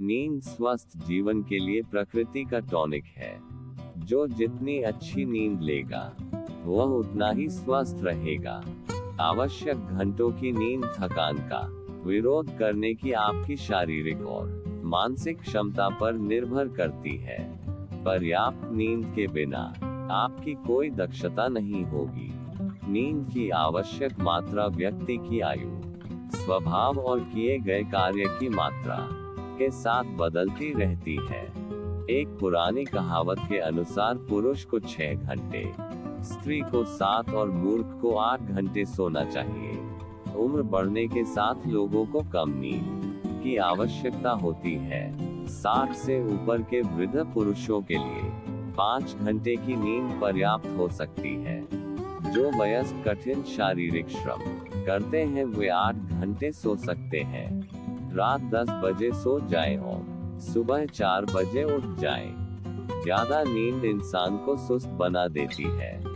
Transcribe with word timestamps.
नींद 0.00 0.42
स्वस्थ 0.42 1.06
जीवन 1.06 1.42
के 1.42 1.58
लिए 1.58 1.82
प्रकृति 1.82 2.44
का 2.44 2.60
टॉनिक 2.60 3.04
है। 3.04 3.40
जो 3.98 4.26
जितनी 4.26 4.78
अच्छी 4.78 5.24
नींद 5.24 5.60
लेगा, 5.60 6.16
वह 6.64 6.84
उतना 6.84 7.30
ही 7.30 7.48
स्वस्थ 7.48 7.96
रहेगा। 8.02 8.62
आवश्यक 9.20 9.76
घंटों 9.76 10.30
की 10.30 10.52
नींद 10.52 10.84
थकान 10.84 11.36
का 11.36 11.60
विरोध 12.04 12.58
करने 12.58 12.94
की 12.94 13.12
आपकी 13.12 13.56
शारीरिक 13.56 14.20
और 14.26 14.64
मानसिक 14.84 15.40
क्षमता 15.40 15.88
पर 15.88 16.12
निर्भर 16.12 16.68
करती 16.68 17.16
है। 17.16 17.60
पर्याप्त 18.04 18.72
नींद 18.72 19.12
के 19.16 19.26
बिना 19.26 19.72
आपकी 20.12 20.54
कोई 20.54 20.90
दक्षता 20.90 21.48
नहीं 21.48 21.84
होगी। 21.84 22.32
नींद 22.92 23.30
की 23.34 23.50
आवश्यक 23.50 24.20
मात्रा 24.20 24.66
व्यक्ति 24.66 25.16
की 25.16 25.40
आयु, 25.40 25.80
स्वभाव 26.36 26.98
और 26.98 27.20
किए 27.20 27.58
गए 27.58 27.82
कार्य 27.82 28.24
की 28.40 28.48
मात्रा 28.48 29.17
के 29.58 29.70
साथ 29.70 30.04
बदलती 30.16 30.72
रहती 30.72 31.18
है। 31.30 31.42
एक 32.10 32.36
पुरानी 32.40 32.84
कहावत 32.84 33.38
के 33.48 33.58
अनुसार 33.58 34.14
पुरुष 34.14 34.64
को 34.64 34.80
छह 34.80 35.14
घंटे, 35.14 35.72
स्त्री 36.24 36.60
को 36.60 36.84
सात 36.84 37.30
और 37.30 37.50
मूर्ख 37.50 37.98
को 38.02 38.14
आठ 38.16 38.40
घंटे 38.40 38.84
सोना 38.84 39.24
चाहिए। 39.24 39.78
उम्र 40.36 40.62
बढ़ने 40.62 41.06
के 41.08 41.24
साथ 41.24 41.66
लोगों 41.66 42.04
को 42.06 42.20
कम 42.20 42.50
नींद 42.50 43.22
की 43.42 43.56
आवश्यकता 43.56 44.30
होती 44.30 44.74
है। 44.74 45.02
साठ 45.46 45.92
से 45.92 46.20
ऊपर 46.24 46.62
के 46.62 46.80
वृद्ध 46.80 47.26
पुरुषों 47.34 47.80
के 47.82 47.94
लिए 47.94 48.30
पाँच 48.74 49.16
घंटे 49.16 49.56
की 49.56 49.76
नींद 49.76 50.18
पर्याप्त 50.20 50.74
हो 50.78 50.88
सकती 50.88 51.34
है। 51.34 51.60
जो 52.32 52.50
वयस्क 52.60 53.08
कठिन 53.08 53.42
शारीरिक 53.42 54.08
श्रम 54.08 54.40
करते 54.86 55.22
हैं, 55.22 55.44
वे 55.44 55.68
आठ 55.68 55.94
घंटे 55.94 56.52
सो 56.52 56.76
सकते 56.76 57.20
हैं। 57.20 57.77
रात 58.14 58.40
दस 58.54 58.68
बजे 58.84 59.12
सो 59.12 59.38
जाए 59.48 59.76
और 59.76 60.04
सुबह 60.42 60.84
4 60.86 61.24
बजे 61.24 61.64
उठ 61.64 61.84
जाए। 62.00 62.28
ज़्यादा 63.02 63.42
नींद 63.42 63.84
इंसान 63.84 64.36
को 64.36 64.56
सुस्त 64.56 64.88
बना 64.98 65.26
देती 65.28 65.64
है। 65.64 66.07